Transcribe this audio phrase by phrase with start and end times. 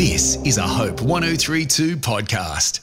[0.00, 2.80] This is a Hope 1032 podcast.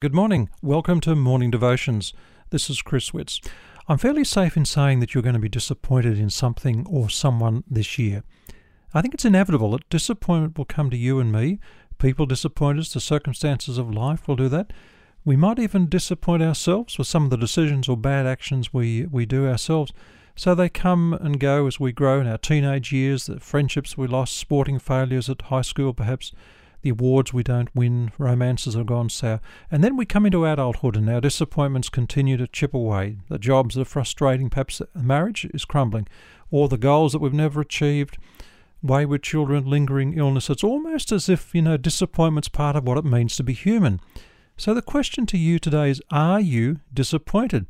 [0.00, 0.48] Good morning.
[0.62, 2.14] Welcome to Morning Devotions.
[2.48, 3.38] This is Chris Witts.
[3.86, 7.64] I'm fairly safe in saying that you're going to be disappointed in something or someone
[7.68, 8.24] this year.
[8.94, 11.60] I think it's inevitable that disappointment will come to you and me.
[11.98, 14.72] People disappoint us, the circumstances of life will do that.
[15.26, 19.26] We might even disappoint ourselves with some of the decisions or bad actions we, we
[19.26, 19.92] do ourselves.
[20.34, 24.06] So they come and go as we grow in our teenage years, the friendships we
[24.06, 26.32] lost, sporting failures at high school, perhaps
[26.80, 29.40] the awards we don't win, romances have gone sour.
[29.70, 33.18] And then we come into adulthood and our disappointments continue to chip away.
[33.28, 36.08] The jobs are frustrating, perhaps the marriage is crumbling,
[36.50, 38.18] or the goals that we've never achieved,
[38.82, 40.50] wayward children, lingering illness.
[40.50, 44.00] It's almost as if, you know, disappointment's part of what it means to be human.
[44.56, 47.66] So the question to you today is Are you disappointed?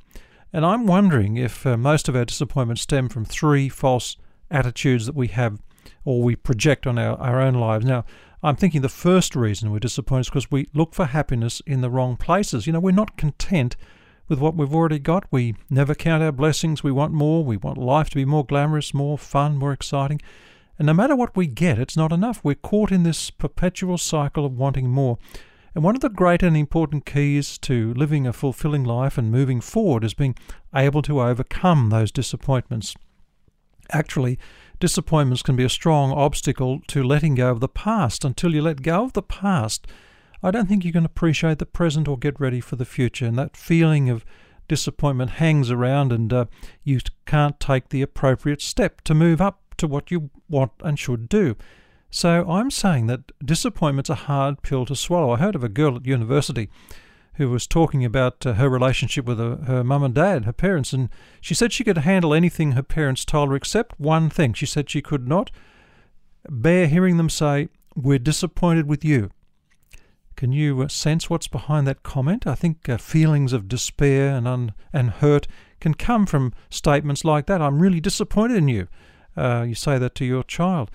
[0.53, 4.17] And I'm wondering if uh, most of our disappointments stem from three false
[4.51, 5.61] attitudes that we have
[6.05, 7.85] or we project on our, our own lives.
[7.85, 8.05] Now,
[8.43, 11.91] I'm thinking the first reason we're disappointed is because we look for happiness in the
[11.91, 12.67] wrong places.
[12.67, 13.77] You know, we're not content
[14.29, 15.25] with what we've already got.
[15.31, 16.83] We never count our blessings.
[16.83, 17.45] We want more.
[17.45, 20.21] We want life to be more glamorous, more fun, more exciting.
[20.79, 22.41] And no matter what we get, it's not enough.
[22.43, 25.19] We're caught in this perpetual cycle of wanting more.
[25.75, 29.61] And one of the great and important keys to living a fulfilling life and moving
[29.61, 30.37] forward is being
[30.75, 32.95] able to overcome those disappointments.
[33.91, 34.39] Actually,
[34.81, 38.25] disappointments can be a strong obstacle to letting go of the past.
[38.25, 39.87] Until you let go of the past,
[40.43, 43.27] I don't think you can appreciate the present or get ready for the future.
[43.27, 44.27] And that feeling of
[44.69, 46.45] disappointment hangs around, and uh,
[46.85, 51.29] you can't take the appropriate step to move up to what you want and should
[51.29, 51.57] do.
[52.15, 55.31] So I'm saying that disappointment's a hard pill to swallow.
[55.31, 56.69] I heard of a girl at university
[57.37, 60.93] who was talking about uh, her relationship with her, her mum and dad, her parents,
[60.93, 61.09] and
[61.41, 64.53] she said she could handle anything her parents told her except one thing.
[64.53, 65.51] She said she could not
[66.51, 69.31] bear hearing them say, We're disappointed with you.
[70.37, 72.47] Can you uh, sense what's behind that comment?
[72.47, 75.47] I think uh, feelings of despair and, un- and hurt
[75.81, 77.63] can come from statements like that.
[77.63, 78.89] I'm really disappointed in you.
[79.35, 80.91] Uh, you say that to your child.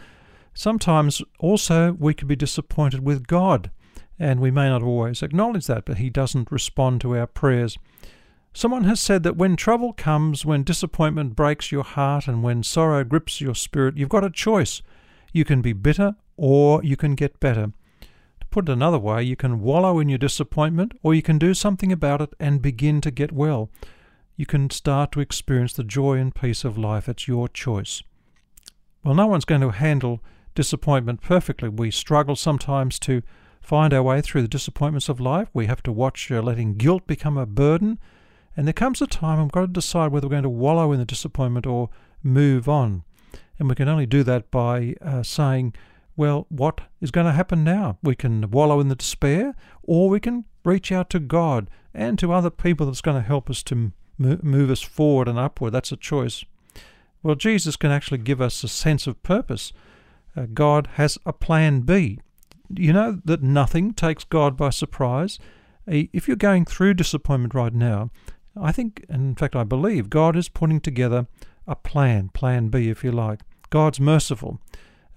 [0.58, 3.70] Sometimes also we could be disappointed with God,
[4.18, 7.78] and we may not always acknowledge that, but He doesn't respond to our prayers.
[8.56, 13.04] Someone has said that when trouble comes, when disappointment breaks your heart, and when sorrow
[13.04, 14.82] grips your spirit, you've got a choice.
[15.32, 17.72] You can be bitter or you can get better.
[18.40, 21.54] To put it another way, you can wallow in your disappointment or you can do
[21.54, 23.70] something about it and begin to get well.
[24.36, 27.08] You can start to experience the joy and peace of life.
[27.08, 28.02] It's your choice.
[29.04, 30.24] Well, no one's going to handle
[30.58, 31.70] disappointment perfectly.
[31.70, 33.22] We struggle sometimes to
[33.62, 35.50] find our way through the disappointments of life.
[35.54, 38.00] We have to watch uh, letting guilt become a burden.
[38.56, 40.98] And there comes a time we've got to decide whether we're going to wallow in
[40.98, 41.90] the disappointment or
[42.24, 43.04] move on.
[43.60, 45.76] And we can only do that by uh, saying,
[46.16, 48.00] well, what is going to happen now?
[48.02, 49.54] We can wallow in the despair,
[49.84, 53.48] or we can reach out to God and to other people that's going to help
[53.48, 55.74] us to move us forward and upward.
[55.74, 56.44] That's a choice.
[57.22, 59.72] Well, Jesus can actually give us a sense of purpose
[60.46, 62.20] God has a plan B.
[62.70, 65.40] You know that nothing takes God by surprise.
[65.88, 68.12] If you're going through disappointment right now,
[68.60, 71.28] I think, and in fact, I believe, God is putting together
[71.68, 73.42] a plan, plan B, if you like.
[73.70, 74.60] God's merciful.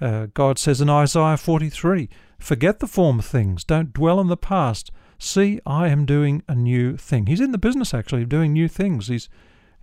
[0.00, 2.08] Uh, God says in Isaiah 43
[2.38, 4.90] Forget the former things, don't dwell on the past.
[5.18, 7.26] See, I am doing a new thing.
[7.26, 9.08] He's in the business, actually, of doing new things.
[9.08, 9.28] He's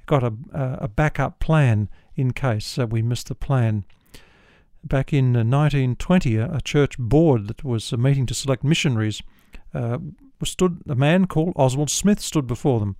[0.08, 3.86] got a, a backup plan in case uh, we miss the plan.
[4.88, 9.22] Back in 1920, uh, a church board that was uh, meeting to select missionaries
[9.74, 9.98] uh,
[10.46, 12.96] stood a man called Oswald Smith stood before them,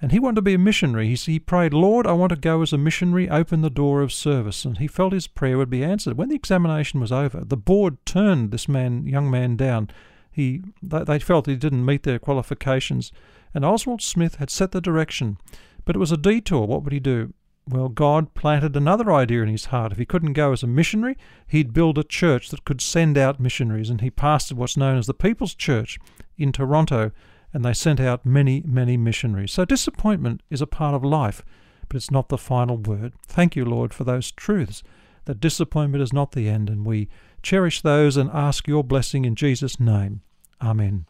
[0.00, 1.08] and he wanted to be a missionary.
[1.08, 3.30] He, he prayed, "Lord, I want to go as a missionary.
[3.30, 6.18] Open the door of service." And he felt his prayer would be answered.
[6.18, 9.90] When the examination was over, the board turned this man, young man, down.
[10.30, 13.10] He they, they felt he didn't meet their qualifications,
[13.54, 15.38] and Oswald Smith had set the direction,
[15.86, 16.66] but it was a detour.
[16.66, 17.32] What would he do?
[17.68, 19.92] Well, God planted another idea in his heart.
[19.92, 23.38] If he couldn't go as a missionary, he'd build a church that could send out
[23.38, 25.98] missionaries, and he pastored what's known as the People's Church
[26.36, 27.12] in Toronto,
[27.52, 29.52] and they sent out many, many missionaries.
[29.52, 31.44] So disappointment is a part of life,
[31.88, 33.12] but it's not the final word.
[33.26, 34.82] Thank you, Lord, for those truths.
[35.26, 37.08] That disappointment is not the end, and we
[37.44, 40.22] cherish those and ask your blessing in Jesus' name.
[40.60, 41.06] Amen.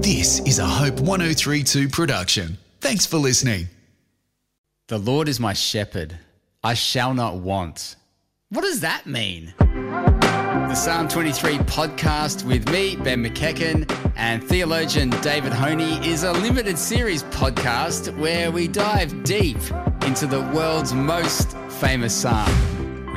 [0.00, 2.56] This is a Hope 1032 production.
[2.80, 3.68] Thanks for listening.
[4.92, 6.18] The Lord is my shepherd,
[6.62, 7.96] I shall not want.
[8.50, 9.54] What does that mean?
[9.58, 16.76] The Psalm 23 podcast with me, Ben McEachen, and theologian David Honey is a limited
[16.76, 19.56] series podcast where we dive deep
[20.04, 22.81] into the world's most famous psalm.